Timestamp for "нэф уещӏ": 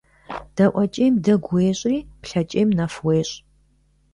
2.77-3.35